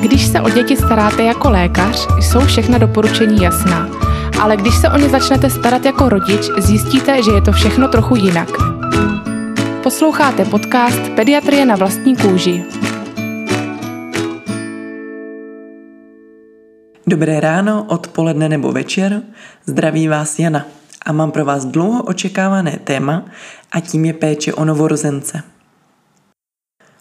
[0.00, 3.88] Když se o děti staráte jako lékař, jsou všechna doporučení jasná.
[4.40, 8.16] Ale když se o ně začnete starat jako rodič, zjistíte, že je to všechno trochu
[8.16, 8.48] jinak.
[9.82, 12.64] Posloucháte podcast Pediatrie na vlastní kůži.
[17.06, 19.22] Dobré ráno, odpoledne nebo večer,
[19.66, 20.64] zdraví vás Jana
[21.06, 23.24] a mám pro vás dlouho očekávané téma
[23.72, 25.42] a tím je péče o novorozence.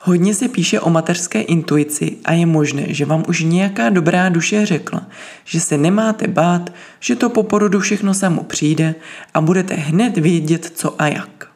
[0.03, 4.65] Hodně se píše o mateřské intuici a je možné, že vám už nějaká dobrá duše
[4.65, 5.07] řekla,
[5.45, 8.95] že se nemáte bát, že to po porodu všechno samo přijde
[9.33, 11.47] a budete hned vědět co a jak.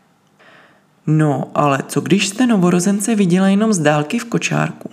[1.08, 4.92] No, ale co když jste novorozence viděla jenom z dálky v kočárku?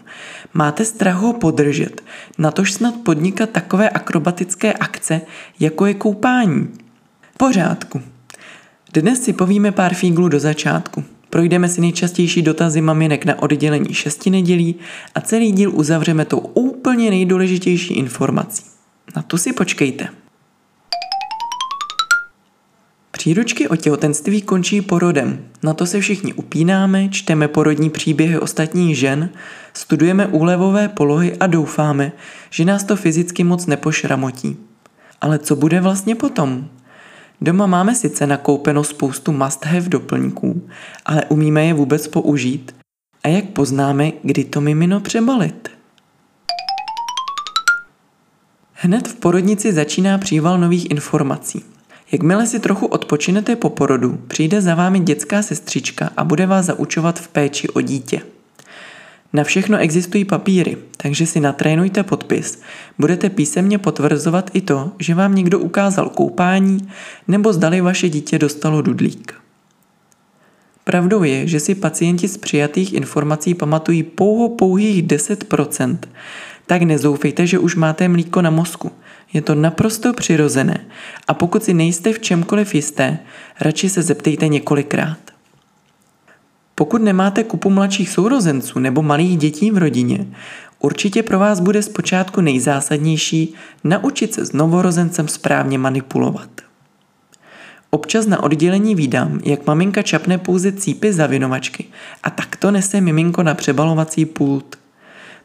[0.54, 2.02] Máte strach ho podržet,
[2.38, 5.20] natož snad podnikat takové akrobatické akce,
[5.60, 6.68] jako je koupání.
[7.36, 8.02] Pořádku.
[8.94, 11.04] Dnes si povíme pár fíglů do začátku.
[11.32, 14.74] Projdeme si nejčastější dotazy maminek na oddělení šesti nedělí
[15.14, 18.64] a celý díl uzavřeme tou úplně nejdůležitější informací.
[19.16, 20.08] Na tu si počkejte.
[23.10, 25.44] Příručky o těhotenství končí porodem.
[25.62, 29.30] Na to se všichni upínáme, čteme porodní příběhy ostatních žen,
[29.72, 32.12] studujeme úlevové polohy a doufáme,
[32.50, 34.56] že nás to fyzicky moc nepošramotí.
[35.20, 36.68] Ale co bude vlastně potom?
[37.42, 40.68] Doma máme sice nakoupeno spoustu must-have doplňků,
[41.06, 42.74] ale umíme je vůbec použít?
[43.24, 45.68] A jak poznáme, kdy to mimino přebalit?
[48.72, 51.64] Hned v porodnici začíná příval nových informací.
[52.12, 57.18] Jakmile si trochu odpočinete po porodu, přijde za vámi dětská sestřička a bude vás zaučovat
[57.18, 58.22] v péči o dítě.
[59.32, 62.62] Na všechno existují papíry, takže si natrénujte podpis.
[62.98, 66.88] Budete písemně potvrzovat i to, že vám někdo ukázal koupání
[67.28, 69.34] nebo zdali vaše dítě dostalo dudlík.
[70.84, 75.98] Pravdou je, že si pacienti z přijatých informací pamatují pouho pouhých 10%,
[76.66, 78.92] tak nezoufejte, že už máte mlíko na mozku.
[79.32, 80.86] Je to naprosto přirozené
[81.28, 83.18] a pokud si nejste v čemkoliv jisté,
[83.60, 85.31] radši se zeptejte několikrát.
[86.74, 90.26] Pokud nemáte kupu mladších sourozenců nebo malých dětí v rodině,
[90.78, 96.50] určitě pro vás bude zpočátku nejzásadnější naučit se s novorozencem správně manipulovat.
[97.90, 101.84] Občas na oddělení vídám, jak maminka čapne pouze cípy zavinovačky
[102.22, 104.78] a takto nese miminko na přebalovací pult.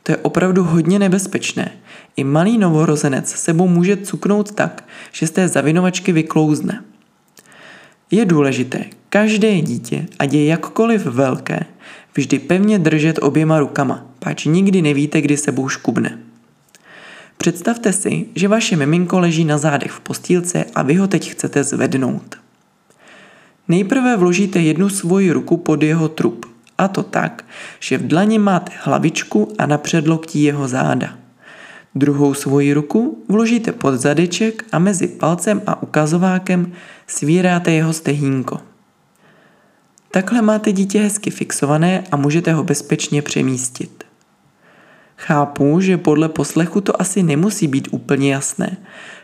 [0.03, 1.71] To je opravdu hodně nebezpečné.
[2.15, 6.83] I malý novorozenec sebou může cuknout tak, že z té zavinovačky vyklouzne.
[8.11, 11.59] Je důležité každé dítě, ať je jakkoliv velké,
[12.16, 16.18] vždy pevně držet oběma rukama, pač nikdy nevíte, kdy sebou škubne.
[17.38, 21.63] Představte si, že vaše miminko leží na zádech v postýlce a vy ho teď chcete
[21.63, 22.35] zvednout.
[23.68, 26.45] Nejprve vložíte jednu svoji ruku pod jeho trup,
[26.78, 27.45] a to tak,
[27.79, 31.18] že v dlani máte hlavičku a na předloktí jeho záda.
[31.95, 36.72] Druhou svoji ruku vložíte pod zadeček a mezi palcem a ukazovákem
[37.07, 38.66] svíráte jeho stehínko.
[40.17, 44.03] Takhle máte dítě hezky fixované a můžete ho bezpečně přemístit.
[45.17, 48.77] Chápu, že podle poslechu to asi nemusí být úplně jasné.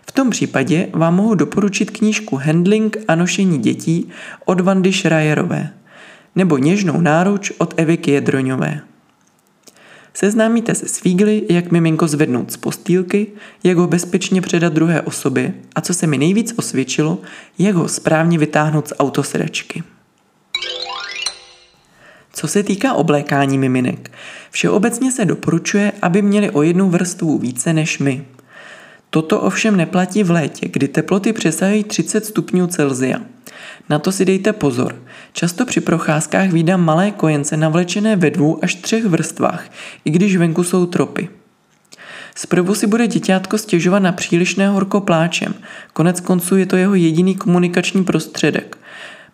[0.08, 4.10] V tom případě vám mohu doporučit knížku Handling a nošení dětí
[4.46, 5.70] od Vandy Schreierové
[6.36, 8.82] nebo Něžnou náruč od Evy Kiedroňové.
[10.14, 13.28] Seznámíte se s fígly, jak miminko zvednout z postýlky,
[13.64, 17.22] jak ho bezpečně předat druhé osobě a co se mi nejvíc osvědčilo,
[17.60, 19.84] jak ho správně vytáhnout z autosedačky.
[22.44, 24.12] Co se týká oblékání miminek,
[24.52, 28.26] všeobecně se doporučuje, aby měli o jednu vrstvu více než my.
[29.10, 33.20] Toto ovšem neplatí v létě, kdy teploty přesahují 30 stupňů Celzia.
[33.90, 34.96] Na to si dejte pozor.
[35.34, 39.66] Často při procházkách vídám malé kojence navlečené ve dvou až třech vrstvách,
[40.06, 41.30] i když venku jsou tropy.
[42.36, 45.54] Zprvu si bude děťátko stěžovat na přílišné horko pláčem,
[45.94, 48.78] konec konců je to jeho jediný komunikační prostředek.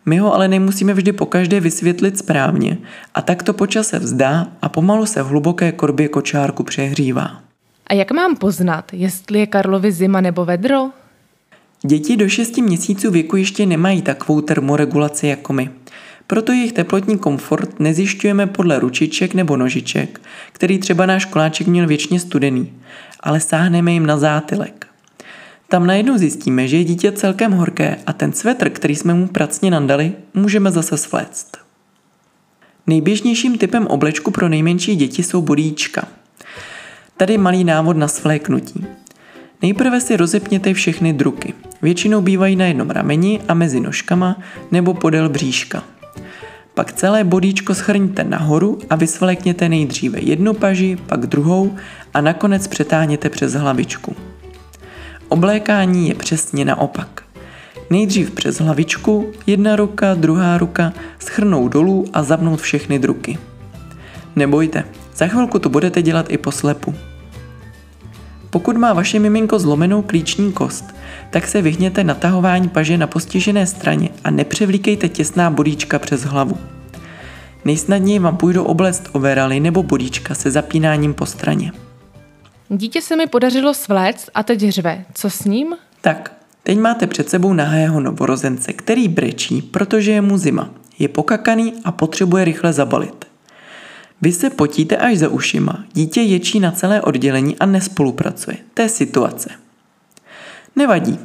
[0.09, 2.77] My ho ale nemusíme vždy pokaždé vysvětlit správně
[3.15, 7.41] a tak to počase vzdá a pomalu se v hluboké korbě kočárku přehřívá.
[7.87, 10.89] A jak mám poznat, jestli je Karlovi zima nebo vedro?
[11.85, 15.69] Děti do 6 měsíců věku ještě nemají takovou termoregulaci jako my.
[16.27, 22.19] Proto jejich teplotní komfort nezjišťujeme podle ručiček nebo nožiček, který třeba náš koláček měl věčně
[22.19, 22.73] studený,
[23.19, 24.88] ale sáhneme jim na zátylek.
[25.69, 29.71] Tam najednou zjistíme, že je dítě celkem horké a ten svetr, který jsme mu pracně
[29.71, 31.47] nandali, můžeme zase svléct.
[32.87, 36.07] Nejběžnějším typem oblečku pro nejmenší děti jsou bodíčka.
[37.17, 38.85] Tady malý návod na svléknutí.
[39.61, 41.53] Nejprve si rozepněte všechny druky.
[41.81, 44.39] Většinou bývají na jednom rameni a mezi nožkama
[44.71, 45.83] nebo podél bříška.
[46.73, 51.75] Pak celé bodíčko schrňte nahoru a vysvlékněte nejdříve jednu paži, pak druhou
[52.13, 54.15] a nakonec přetáhněte přes hlavičku.
[55.29, 57.23] Oblékání je přesně naopak.
[57.89, 63.37] Nejdřív přes hlavičku, jedna ruka, druhá ruka, schrnout dolů a zapnout všechny druky.
[64.35, 64.83] Nebojte,
[65.15, 66.95] za chvilku to budete dělat i po slepu.
[68.49, 70.95] Pokud má vaše miminko zlomenou klíční kost,
[71.29, 76.57] tak se vyhněte natahování paže na postižené straně a nepřevlíkejte těsná bodíčka přes hlavu.
[77.65, 81.71] Nejsnadněji vám půjdou oblect overaly nebo bodíčka se zapínáním po straně.
[82.69, 85.05] Dítě se mi podařilo svléct a teď řve.
[85.13, 85.75] Co s ním?
[86.01, 86.33] Tak,
[86.63, 90.69] teď máte před sebou nahého novorozence, který brečí, protože je mu zima.
[90.99, 93.25] Je pokakaný a potřebuje rychle zabalit.
[94.21, 98.57] Vy se potíte až za ušima, dítě ječí na celé oddělení a nespolupracuje.
[98.73, 99.49] To je situace.
[100.75, 101.19] Nevadí.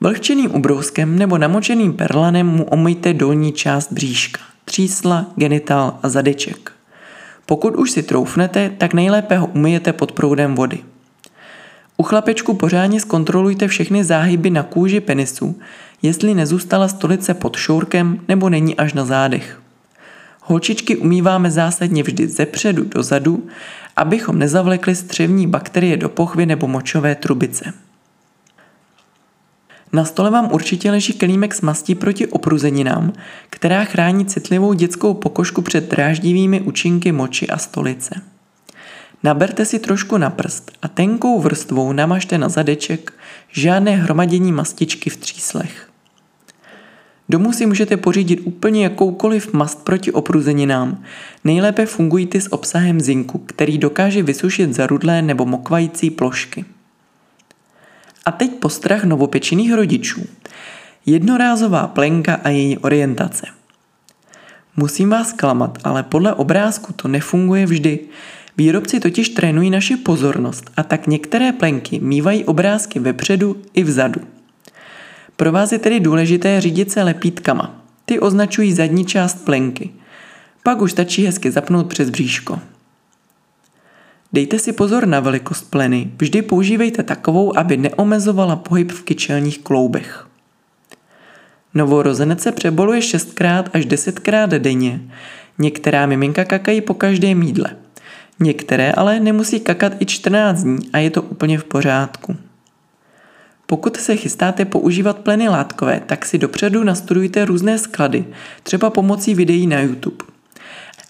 [0.00, 6.72] Vlhčeným ubrouskem nebo namočeným perlanem mu omyjte dolní část bříška, třísla, genitál a zadeček.
[7.46, 10.78] Pokud už si troufnete, tak nejlépe ho umyjete pod proudem vody.
[11.96, 15.58] U chlapečku pořádně zkontrolujte všechny záhyby na kůži penisu,
[16.02, 19.60] jestli nezůstala stolice pod šourkem nebo není až na zádech.
[20.42, 23.46] Holčičky umýváme zásadně vždy ze předu do zadu,
[23.96, 27.72] abychom nezavlekli střevní bakterie do pochvy nebo močové trubice.
[29.92, 33.12] Na stole vám určitě leží kelímek s mastí proti opruzeninám,
[33.50, 38.14] která chrání citlivou dětskou pokožku před dráždivými účinky moči a stolice.
[39.22, 43.12] Naberte si trošku na prst a tenkou vrstvou namažte na zadeček
[43.48, 45.90] žádné hromadění mastičky v tříslech.
[47.28, 51.02] Domů si můžete pořídit úplně jakoukoliv mast proti opruzeninám.
[51.44, 56.64] Nejlépe fungují ty s obsahem zinku, který dokáže vysušit zarudlé nebo mokvající plošky.
[58.26, 60.26] A teď postrach novopečených rodičů.
[61.06, 63.46] Jednorázová plenka a její orientace.
[64.76, 67.98] Musím vás klamat, ale podle obrázku to nefunguje vždy.
[68.56, 74.20] Výrobci totiž trénují naši pozornost a tak některé plenky mývají obrázky vepředu i vzadu.
[75.36, 77.84] Pro vás je tedy důležité řídit se lepítkama.
[78.04, 79.90] Ty označují zadní část plenky.
[80.62, 82.60] Pak už stačí hezky zapnout přes bříško.
[84.32, 90.26] Dejte si pozor na velikost pleny, vždy používejte takovou, aby neomezovala pohyb v kyčelních kloubech.
[91.74, 95.00] Novorozenec se přeboluje 6x až 10x denně.
[95.58, 97.76] Některá miminka kakají po každém jídle.
[98.40, 102.36] Některé ale nemusí kakat i 14 dní a je to úplně v pořádku.
[103.66, 108.24] Pokud se chystáte používat pleny látkové, tak si dopředu nastudujte různé sklady,
[108.62, 110.29] třeba pomocí videí na YouTube.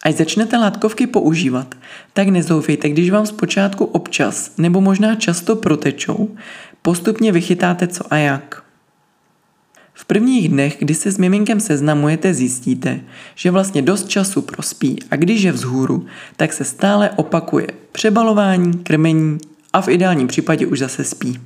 [0.02, 1.74] Až začnete látkovky používat,
[2.12, 6.36] tak nezoufejte, když vám zpočátku občas nebo možná často protečou,
[6.82, 8.62] postupně vychytáte co a jak.
[9.94, 13.00] V prvních dnech, kdy se s miminkem seznamujete, zjistíte,
[13.34, 16.06] že vlastně dost času prospí a když je vzhůru,
[16.36, 19.38] tak se stále opakuje přebalování, krmení
[19.72, 21.40] a v ideálním případě už zase spí.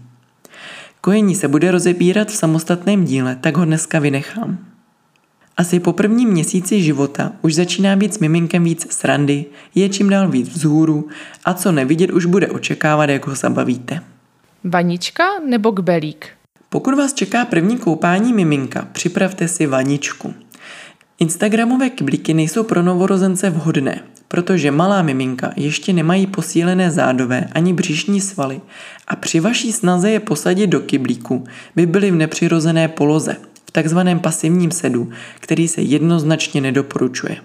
[1.00, 4.73] Kojení se bude rozebírat v samostatném díle, tak ho dneska vynechám.
[5.56, 10.28] Asi po prvním měsíci života už začíná být s miminkem víc srandy, je čím dál
[10.28, 11.08] víc vzhůru
[11.44, 14.00] a co nevidět už bude očekávat, jak ho zabavíte.
[14.64, 16.26] Vanička nebo kbelík?
[16.68, 20.34] Pokud vás čeká první koupání miminka, připravte si vaničku.
[21.18, 28.20] Instagramové kyblíky nejsou pro novorozence vhodné, protože malá miminka ještě nemají posílené zádové ani břišní
[28.20, 28.60] svaly
[29.08, 31.44] a při vaší snaze je posadit do kyblíku
[31.76, 33.36] by byly v nepřirozené poloze,
[33.74, 37.36] takzvaném pasivním sedu, který se jednoznačně nedoporučuje.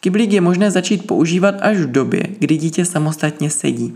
[0.00, 3.94] Kyblík je možné začít používat až v době, kdy dítě samostatně sedí.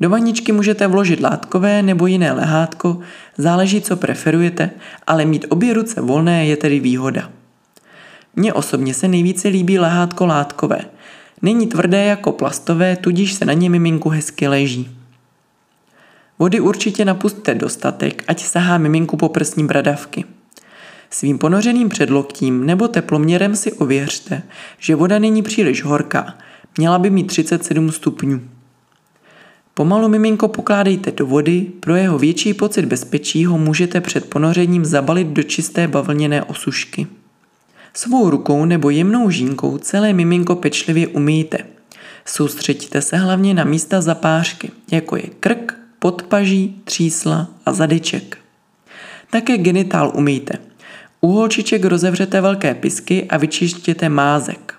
[0.00, 2.98] Do vaničky můžete vložit látkové nebo jiné lehátko,
[3.38, 4.70] záleží, co preferujete,
[5.06, 7.30] ale mít obě ruce volné je tedy výhoda.
[8.36, 10.80] Mně osobně se nejvíce líbí lehátko látkové.
[11.42, 15.01] Není tvrdé jako plastové, tudíž se na ně miminku hezky leží.
[16.42, 20.24] Vody určitě napustte dostatek, ať sahá miminku po prsní bradavky.
[21.10, 24.42] Svým ponořeným předloktím nebo teploměrem si ověřte,
[24.78, 26.38] že voda není příliš horká,
[26.78, 28.40] měla by mít 37 stupňů.
[29.74, 35.26] Pomalu miminko pokládejte do vody, pro jeho větší pocit bezpečí ho můžete před ponořením zabalit
[35.26, 37.06] do čisté bavlněné osušky.
[37.94, 41.58] Svou rukou nebo jemnou žínkou celé miminko pečlivě umýjte.
[42.24, 48.38] Soustřeďte se hlavně na místa zapářky, jako je krk, podpaží, třísla a zadeček.
[49.30, 50.58] Také genitál umýjte.
[51.20, 54.74] U holčiček rozevřete velké pisky a vyčištěte mázek.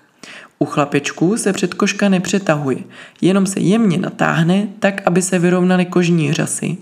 [0.58, 2.78] U chlapečků se předkoška nepřetahuje,
[3.20, 6.76] jenom se jemně natáhne, tak aby se vyrovnaly kožní řasy.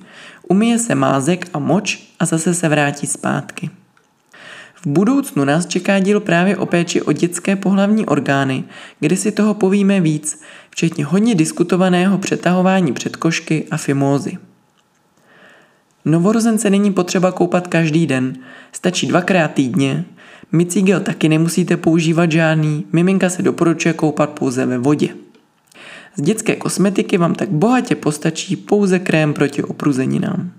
[0.48, 3.70] Umije se mázek a moč a zase se vrátí zpátky.
[4.82, 8.64] V budoucnu nás čeká díl právě o péči o dětské pohlavní orgány,
[9.00, 14.38] kde si toho povíme víc, včetně hodně diskutovaného přetahování předkošky a fimózy.
[16.04, 18.36] Novorozence není potřeba koupat každý den,
[18.72, 20.04] stačí dvakrát týdně.
[20.52, 25.08] Micigel taky nemusíte používat žádný, miminka se doporučuje koupat pouze ve vodě.
[26.16, 30.52] Z dětské kosmetiky vám tak bohatě postačí pouze krém proti opruzeninám.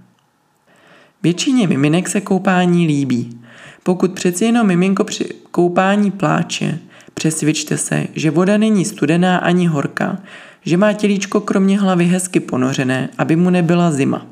[1.24, 3.43] Většině miminek se koupání líbí.
[3.84, 6.80] Pokud přeci jenom miminko při koupání pláče,
[7.14, 10.18] přesvědčte se, že voda není studená ani horká,
[10.66, 14.26] že má tělíčko kromě hlavy hezky ponořené, aby mu nebyla zima.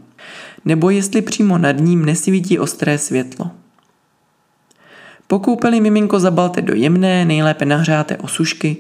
[0.65, 3.51] Nebo jestli přímo nad ním nesvítí ostré světlo.
[5.27, 8.77] Po koupeli miminko zabalte do jemné, nejlépe nahřáté osušky,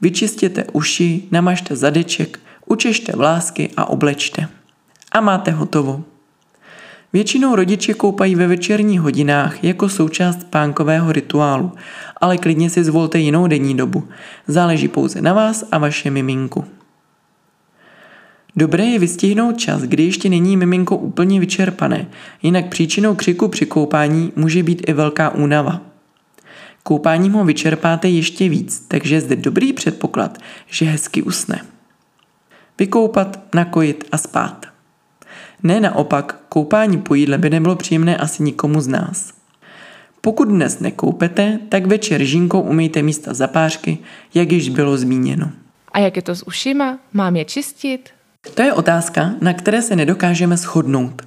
[0.00, 4.48] vyčistěte uši, namažte zadeček, učešte vlásky a oblečte.
[5.12, 6.04] A máte hotovo.
[7.14, 11.72] Většinou rodiče koupají ve večerních hodinách jako součást pánkového rituálu,
[12.20, 14.08] ale klidně si zvolte jinou denní dobu.
[14.46, 16.64] Záleží pouze na vás a vaše miminku.
[18.56, 22.06] Dobré je vystihnout čas, kdy ještě není miminko úplně vyčerpané,
[22.42, 25.80] jinak příčinou křiku při koupání může být i velká únava.
[26.82, 31.60] Koupáním ho vyčerpáte ještě víc, takže je zde dobrý předpoklad, že hezky usne.
[32.78, 34.73] Vykoupat, nakojit a spát.
[35.64, 39.32] Ne naopak, koupání po jídle by nebylo příjemné asi nikomu z nás.
[40.20, 43.98] Pokud dnes nekoupete, tak večer žínkou umýjte místa zapářky,
[44.34, 45.50] jak již bylo zmíněno.
[45.92, 46.98] A jak je to s ušima?
[47.12, 48.10] Mám je čistit?
[48.54, 51.22] To je otázka, na které se nedokážeme shodnout.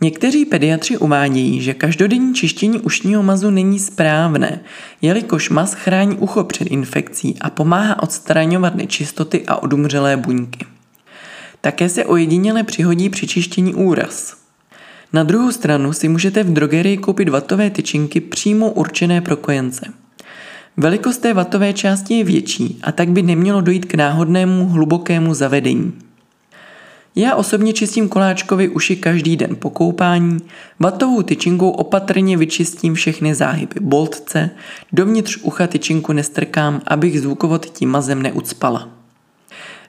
[0.00, 4.60] Někteří pediatři uvádějí, že každodenní čištění ušního mazu není správné,
[5.02, 10.66] jelikož maz chrání ucho před infekcí a pomáhá odstraňovat nečistoty a odumřelé buňky.
[11.60, 14.36] Také se ojediněle přihodí při čištění úraz.
[15.12, 19.92] Na druhou stranu si můžete v drogerii koupit vatové tyčinky přímo určené pro kojence.
[20.76, 25.92] Velikost té vatové části je větší a tak by nemělo dojít k náhodnému hlubokému zavedení.
[27.14, 30.38] Já osobně čistím koláčkovi uši každý den po koupání,
[30.80, 34.50] vatovou tyčinkou opatrně vyčistím všechny záhyby boltce,
[34.92, 38.97] dovnitř ucha tyčinku nestrkám, abych zvukovod tím mazem neucpala.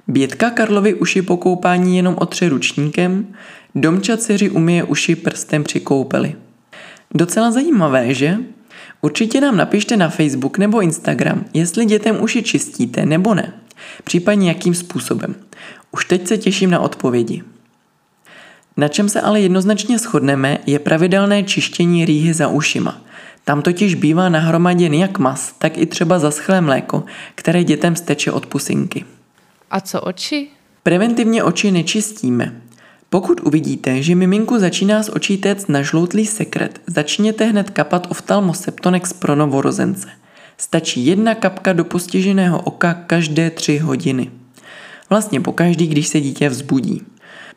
[0.10, 3.28] Bětka Karlovy uši po koupání jenom otře ručníkem,
[3.76, 6.36] domča dceři umije uši prstem při koupeli.
[7.14, 8.38] Docela zajímavé, že?
[9.02, 13.54] Určitě nám napište na Facebook nebo Instagram, jestli dětem uši čistíte nebo ne,
[14.04, 15.36] případně jakým způsobem.
[15.92, 17.44] Už teď se těším na odpovědi.
[18.78, 23.02] Na čem se ale jednoznačně shodneme, je pravidelné čištění rýhy za ušima.
[23.44, 27.04] Tam totiž bývá nahromaděn jak mas, tak i třeba zaschlé mléko,
[27.36, 29.06] které dětem steče od pusinky.
[29.72, 30.48] A co oči?
[30.84, 32.62] Preventivně oči nečistíme.
[33.10, 39.36] Pokud uvidíte, že miminku začíná z očí téct nažloutlý sekret, začněte hned kapat oftalmoseptonex pro
[39.36, 40.08] novorozence.
[40.58, 44.32] Stačí jedna kapka do postiženého oka každé tři hodiny.
[45.10, 47.02] Vlastně po každý, když se dítě vzbudí.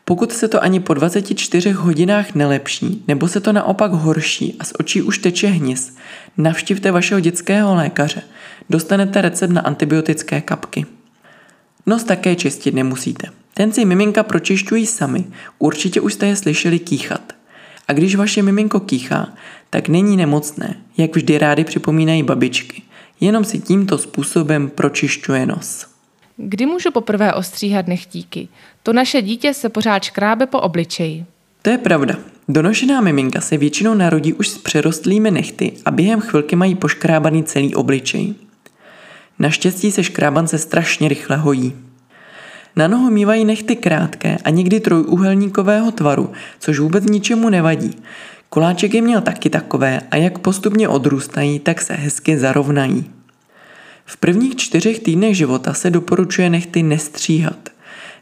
[0.05, 4.73] Pokud se to ani po 24 hodinách nelepší, nebo se to naopak horší a z
[4.79, 5.95] očí už teče hnis,
[6.37, 8.21] navštivte vašeho dětského lékaře.
[8.69, 10.85] Dostanete recept na antibiotické kapky.
[11.85, 13.27] Nos také čistit nemusíte.
[13.53, 15.25] Ten si miminka pročišťují sami,
[15.59, 17.33] určitě už jste je slyšeli kýchat.
[17.87, 19.33] A když vaše miminko kýchá,
[19.69, 22.81] tak není nemocné, jak vždy rády připomínají babičky.
[23.19, 25.85] Jenom si tímto způsobem pročišťuje nos.
[26.37, 28.47] Kdy můžu poprvé ostříhat nechtíky?
[28.83, 31.25] To naše dítě se pořád škrábe po obličeji.
[31.61, 32.15] To je pravda.
[32.47, 37.75] Donošená miminka se většinou narodí už s přerostlými nechty a během chvilky mají poškrábaný celý
[37.75, 38.33] obličej.
[39.43, 41.73] Naštěstí se škrábance strašně rychle hojí.
[42.75, 47.91] Na nohu mývají nechty krátké a někdy trojúhelníkového tvaru, což vůbec ničemu nevadí.
[48.49, 53.11] Koláček je měl taky takové a jak postupně odrůstají, tak se hezky zarovnají.
[54.05, 57.69] V prvních čtyřech týdnech života se doporučuje nechty nestříhat.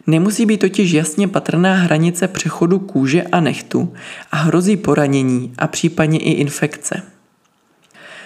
[0.08, 3.94] Nemusí být totiž jasně patrná hranice přechodu kůže a nechtu
[4.32, 7.02] a hrozí poranění a případně i infekce.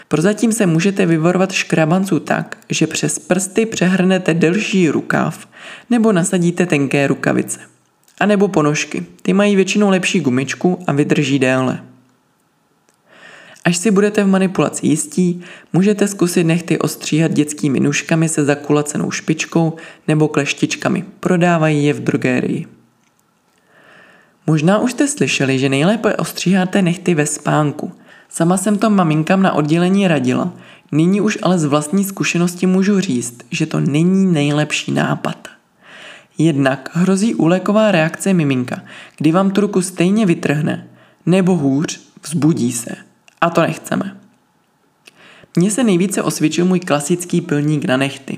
[0.08, 5.48] Prozatím se můžete vyvarovat škrabanců tak, že přes prsty přehrnete delší rukáv
[5.90, 7.60] nebo nasadíte tenké rukavice.
[8.20, 9.06] A nebo ponožky.
[9.22, 11.84] Ty mají většinou lepší gumičku a vydrží déle.
[13.66, 15.42] Až si budete v manipulaci jistí,
[15.74, 19.74] můžete zkusit nechty ostříhat dětskými nůžkami se zakulacenou špičkou
[20.08, 21.06] nebo kleštičkami.
[21.20, 22.68] Prodávají je v drogérii.
[24.48, 27.92] Možná už jste slyšeli, že nejlépe ostříháte nechty ve spánku.
[28.38, 30.54] Sama jsem to maminkám na oddělení radila,
[30.92, 35.48] nyní už ale z vlastní zkušenosti můžu říct, že to není nejlepší nápad.
[36.38, 38.82] Jednak hrozí úleková reakce miminka,
[39.18, 40.88] kdy vám tu ruku stejně vytrhne,
[41.26, 42.96] nebo hůř, vzbudí se.
[43.42, 44.18] A to nechceme.
[45.56, 48.38] Mně se nejvíce osvědčil můj klasický pilník na nechty.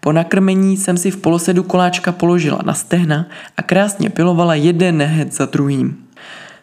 [0.00, 3.26] Po nakrmení jsem si v polosedu koláčka položila na stehna
[3.56, 6.06] a krásně pilovala jeden nehet za druhým.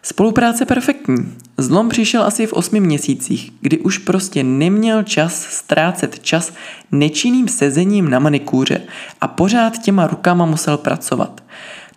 [0.02, 1.16] Spolupráce perfektní.
[1.58, 6.52] Zlom přišel asi v osmi měsících, kdy už prostě neměl čas ztrácet čas
[6.92, 8.80] nečinným sezením na manikůře
[9.20, 11.44] a pořád těma rukama musel pracovat.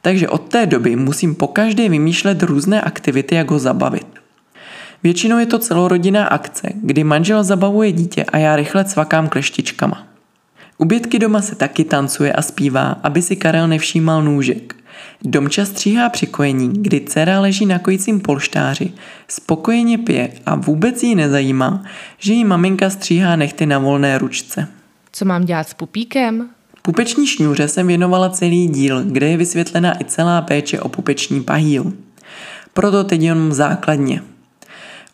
[0.01, 4.07] Takže od té doby musím pokaždé vymýšlet různé aktivity, jak ho zabavit.
[5.03, 10.07] Většinou je to celorodinná akce, kdy manžel zabavuje dítě a já rychle cvakám kleštičkama.
[10.77, 14.75] U Bětky doma se taky tancuje a zpívá, aby si Karel nevšímal nůžek.
[15.21, 18.91] Domča stříhá při kojení, kdy dcera leží na kojícím polštáři,
[19.27, 21.83] spokojeně pije a vůbec jí nezajímá,
[22.17, 24.67] že jí maminka stříhá nechty na volné ručce.
[25.12, 26.50] Co mám dělat s pupíkem?
[26.81, 31.93] Pupeční šňůře jsem věnovala celý díl, kde je vysvětlena i celá péče o pupeční pahýl.
[32.73, 34.21] Proto teď jenom základně–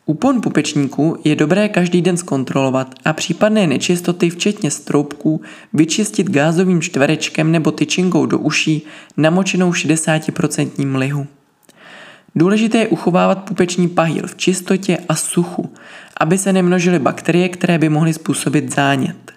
[0.10, 5.42] Úpon pupečníků je dobré každý den zkontrolovat a případné nečistoty, včetně stroubků,
[5.74, 8.86] vyčistit gázovým čtverečkem nebo tyčinkou do uší
[9.18, 11.28] namočenou 60% lihu.
[12.36, 15.74] Důležité je uchovávat pupeční pahýl v čistotě a suchu,
[16.18, 19.32] aby se nemnožily bakterie, které by mohly způsobit zánět.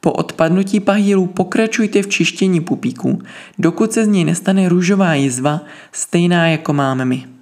[0.00, 3.22] Po odpadnutí pahýlu pokračujte v čištění pupíků,
[3.58, 5.60] dokud se z něj nestane růžová jizva,
[5.92, 7.37] stejná jako máme my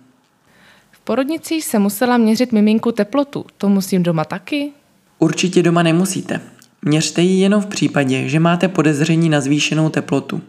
[1.06, 3.44] porodnici se musela měřit miminku teplotu.
[3.58, 4.70] To musím doma taky?
[5.18, 6.40] Určitě doma nemusíte.
[6.82, 10.40] Měřte ji jenom v případě, že máte podezření na zvýšenou teplotu.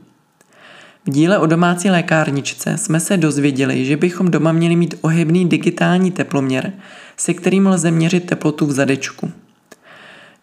[1.05, 6.11] V díle o domácí lékárničce jsme se dozvěděli, že bychom doma měli mít ohybný digitální
[6.11, 6.73] teploměr,
[7.17, 9.31] se kterým lze měřit teplotu v zadečku.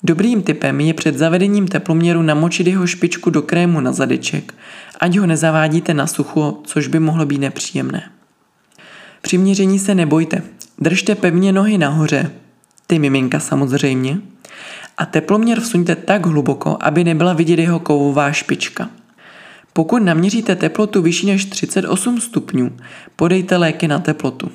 [0.03, 4.55] Dobrým typem je před zavedením teploměru namočit jeho špičku do krému na zadeček,
[5.01, 8.03] ať ho nezavádíte na sucho, což by mohlo být nepříjemné.
[9.25, 10.43] Při měření se nebojte.
[10.79, 12.31] Držte pevně nohy nahoře,
[12.87, 14.19] ty miminka samozřejmě,
[14.99, 18.91] a teploměr vsuňte tak hluboko, aby nebyla vidět jeho kovová špička.
[19.73, 22.71] Pokud naměříte teplotu vyšší než 38 stupňů,
[23.17, 24.51] podejte léky na teplotu.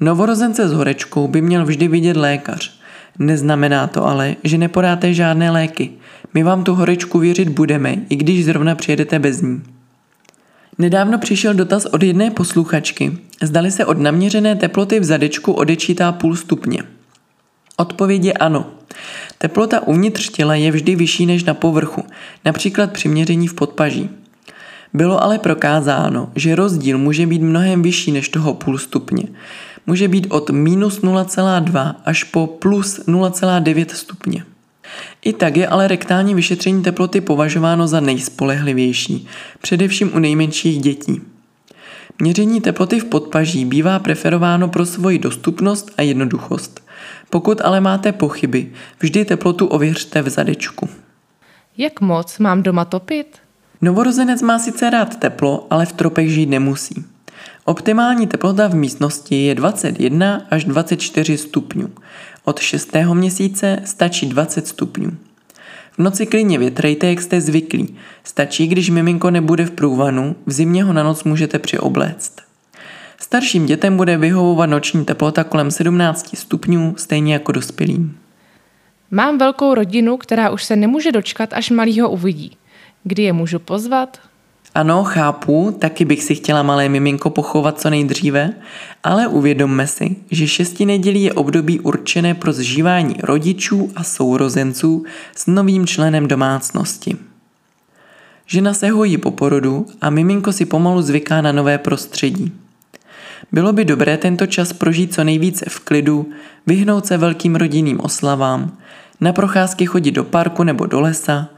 [0.00, 2.80] Novorozence s horečkou by měl vždy vidět lékař.
[3.18, 5.90] Neznamená to ale, že nepodáte žádné léky.
[6.34, 9.62] My vám tu horečku věřit budeme, i když zrovna přijedete bez ní.
[10.78, 16.36] Nedávno přišel dotaz od jedné posluchačky, zdali se od naměřené teploty v zadečku odečítá půl
[16.36, 16.82] stupně.
[17.76, 18.66] Odpověď je ano.
[19.38, 22.04] Teplota uvnitř těla je vždy vyšší než na povrchu,
[22.44, 24.10] například při měření v podpaží.
[24.94, 29.24] Bylo ale prokázáno, že rozdíl může být mnohem vyšší než toho půl stupně.
[29.86, 34.44] Může být od minus 0,2 až po plus 0,9 stupně.
[35.22, 39.26] I tak je ale rektální vyšetření teploty považováno za nejspolehlivější,
[39.60, 41.20] především u nejmenších dětí.
[42.18, 46.80] Měření teploty v podpaží bývá preferováno pro svoji dostupnost a jednoduchost.
[47.30, 50.88] Pokud ale máte pochyby, vždy teplotu ověřte v zadečku.
[51.76, 53.38] Jak moc mám doma topit?
[53.80, 57.04] Novorozenec má sice rád teplo, ale v tropech žít nemusí.
[57.64, 61.90] Optimální teplota v místnosti je 21 až 24 stupňů.
[62.48, 62.92] Od 6.
[63.12, 65.10] měsíce stačí 20 stupňů.
[65.92, 67.96] V noci klidně větrejte, jak jste zvyklí.
[68.24, 72.32] Stačí, když miminko nebude v průvanu, v zimě ho na noc můžete přiobléct.
[73.20, 78.18] Starším dětem bude vyhovovat noční teplota kolem 17 stupňů, stejně jako dospělým.
[79.10, 82.56] Mám velkou rodinu, která už se nemůže dočkat, až malýho uvidí.
[83.04, 84.20] Kdy je můžu pozvat?
[84.74, 88.52] Ano, chápu, taky bych si chtěla malé miminko pochovat co nejdříve,
[89.04, 95.04] ale uvědomme si, že šesti nedělí je období určené pro zžívání rodičů a sourozenců
[95.36, 97.16] s novým členem domácnosti.
[98.46, 102.52] Žena se hojí po porodu a miminko si pomalu zvyká na nové prostředí.
[103.52, 106.30] Bylo by dobré tento čas prožít co nejvíce v klidu,
[106.66, 108.76] vyhnout se velkým rodinným oslavám,
[109.20, 111.48] na procházky chodit do parku nebo do lesa,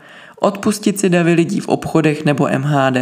[0.41, 2.97] odpustit si davy lidí v obchodech nebo MHD.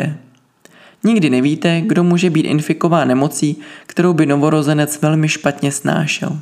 [1.04, 6.38] Nikdy nevíte, kdo může být infikován nemocí, kterou by novorozenec velmi špatně snášel.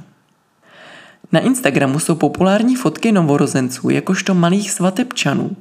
[1.32, 5.56] Na Instagramu jsou populární fotky novorozenců jakožto malých svatebčanů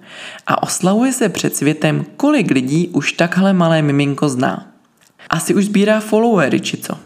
[0.48, 4.68] a oslavuje se před světem, kolik lidí už takhle malé miminko zná.
[5.30, 6.98] Asi už sbírá followery či co?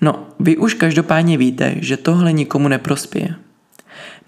[0.00, 3.34] No, vy už každopádně víte, že tohle nikomu neprospěje.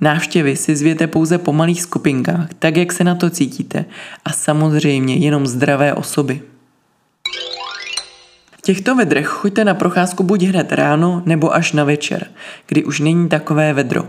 [0.01, 3.85] Návštěvy si zvěte pouze po malých skupinkách, tak jak se na to cítíte
[4.25, 6.43] a samozřejmě jenom zdravé osoby.
[8.59, 12.27] V těchto vedrech choďte na procházku buď hned ráno nebo až na večer,
[12.67, 14.09] kdy už není takové vedro.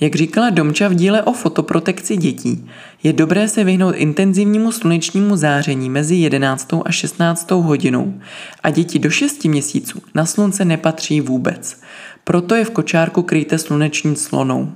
[0.00, 2.68] Jak říkala Domča v díle o fotoprotekci dětí,
[3.02, 6.68] je dobré se vyhnout intenzivnímu slunečnímu záření mezi 11.
[6.84, 7.50] a 16.
[7.50, 8.14] hodinou
[8.62, 11.80] a děti do 6 měsíců na slunce nepatří vůbec,
[12.24, 14.72] Proto je v kočárku kryjte sluneční slonou.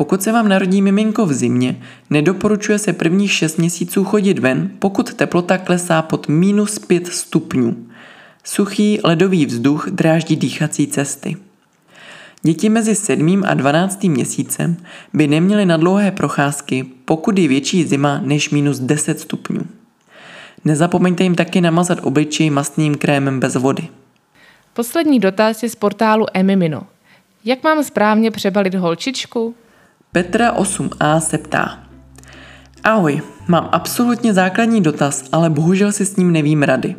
[0.00, 5.14] Pokud se vám narodí miminko v zimě, nedoporučuje se prvních 6 měsíců chodit ven, pokud
[5.14, 7.86] teplota klesá pod minus 5 stupňů.
[8.44, 11.36] Suchý ledový vzduch dráždí dýchací cesty.
[12.42, 13.42] Děti mezi 7.
[13.46, 14.04] a 12.
[14.04, 14.76] měsícem
[15.12, 19.66] by neměly na dlouhé procházky, pokud je větší zima než minus 10 stupňů.
[20.64, 23.88] Nezapomeňte jim taky namazat obličej mastným krémem bez vody.
[24.72, 26.82] Poslední dotaz je z portálu Emimino.
[27.44, 29.54] Jak mám správně přebalit holčičku?
[30.12, 31.78] Petra 8a se ptá.
[32.84, 36.96] Ahoj, mám absolutně základní dotaz, ale bohužel si s ním nevím rady.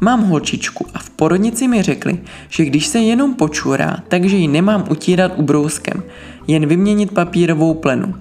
[0.00, 4.84] Mám holčičku a v porodnici mi řekli, že když se jenom počurá, takže ji nemám
[4.90, 6.02] utírat ubrouskem,
[6.46, 8.14] jen vyměnit papírovou plenu.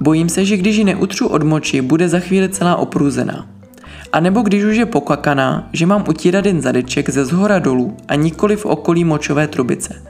[0.00, 3.46] Bojím se, že když ji neutřu od moči, bude za chvíli celá opruzená.
[4.12, 8.14] A nebo když už je pokakaná, že mám utírat jen zadeček ze zhora dolů a
[8.14, 10.02] nikoli v okolí močové trubice.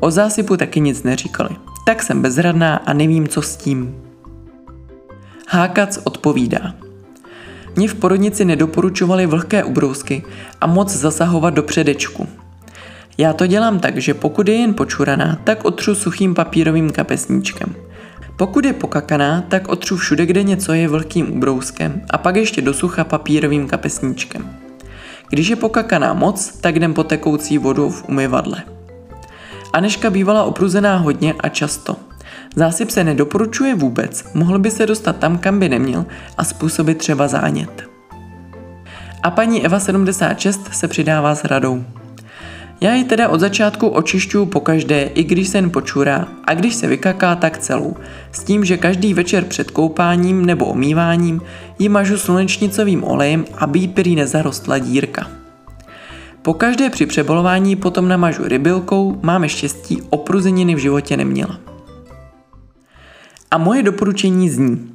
[0.00, 1.56] O zásypu taky nic neříkali.
[1.86, 4.02] Tak jsem bezradná a nevím, co s tím.
[5.48, 6.74] Hákac odpovídá.
[7.76, 10.22] Mě v porodnici nedoporučovali vlhké ubrousky
[10.60, 12.28] a moc zasahovat do předečku.
[13.18, 17.74] Já to dělám tak, že pokud je jen počuraná, tak otřu suchým papírovým kapesníčkem.
[18.36, 22.74] Pokud je pokakaná, tak otřu všude, kde něco je vlhkým ubrouskem a pak ještě do
[22.74, 24.56] sucha papírovým kapesníčkem.
[25.28, 28.75] Když je pokakaná moc, tak jdem po tekoucí vodu v umyvadle.
[29.72, 31.96] Aneška bývala opruzená hodně a často.
[32.56, 36.06] Zásyp se nedoporučuje vůbec, mohl by se dostat tam, kam by neměl
[36.38, 37.88] a způsobit třeba zánět.
[39.22, 41.84] A paní Eva 76 se přidává s radou.
[42.80, 46.74] Já ji teda od začátku očišťuju po každé, i když se jen počurá a když
[46.74, 47.96] se vykaká, tak celou.
[48.32, 51.40] S tím, že každý večer před koupáním nebo omýváním
[51.78, 55.45] ji mažu slunečnicovým olejem, aby jí prý nezarostla dírka.
[56.46, 61.60] Po každé při přebolování potom namažu rybilkou, máme štěstí, opruzeniny v životě neměla.
[63.50, 64.92] A moje doporučení zní.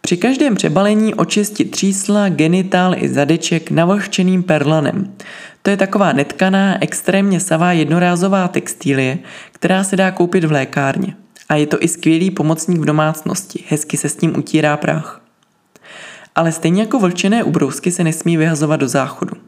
[0.00, 5.14] Při každém přebalení očistit třísla, genitál i zadeček navlhčeným perlanem.
[5.62, 9.18] To je taková netkaná, extrémně savá jednorázová textílie,
[9.52, 11.16] která se dá koupit v lékárně.
[11.48, 15.22] A je to i skvělý pomocník v domácnosti, hezky se s tím utírá prach.
[16.34, 19.45] Ale stejně jako vlčené ubrousky se nesmí vyhazovat do záchodu.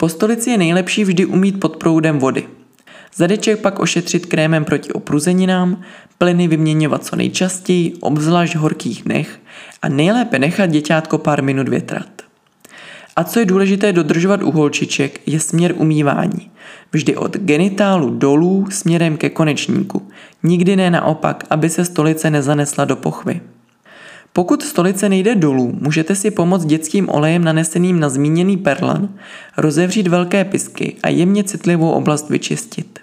[0.00, 2.48] Po stolici je nejlepší vždy umít pod proudem vody.
[3.14, 5.80] Zadeček pak ošetřit krémem proti opruzeninám,
[6.18, 9.40] plyny vyměňovat co nejčastěji, obzvlášť horkých dnech
[9.82, 12.08] a nejlépe nechat děťátko pár minut větrat.
[13.16, 16.50] A co je důležité dodržovat u holčiček, je směr umývání.
[16.92, 20.08] Vždy od genitálu dolů směrem ke konečníku.
[20.42, 23.40] Nikdy ne naopak, aby se stolice nezanesla do pochvy.
[24.40, 29.08] Pokud stolice nejde dolů, můžete si pomoct dětským olejem naneseným na zmíněný perlan,
[29.56, 32.98] rozevřít velké pisky a jemně citlivou oblast vyčistit.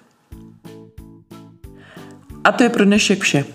[2.43, 3.45] A to je pro dnešek vše.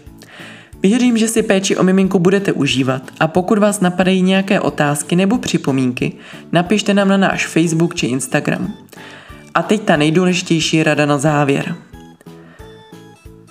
[0.83, 5.39] Věřím, že si péči o miminku budete užívat a pokud vás napadají nějaké otázky nebo
[5.39, 6.13] připomínky,
[6.53, 8.75] napište nám na náš Facebook či Instagram.
[9.55, 11.75] A teď ta nejdůležitější rada na závěr.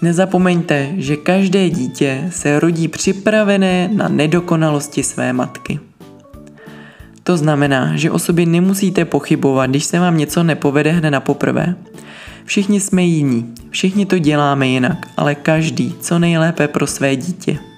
[0.02, 5.80] Nezapomeňte, že každé dítě se rodí připravené na nedokonalosti své matky.
[7.24, 11.76] To znamená, že o sobě nemusíte pochybovat, když se vám něco nepovede hned na poprvé.
[12.46, 17.71] Všichni jsme jiní, všichni to děláme jinak, ale každý co nejlépe pro své dítě.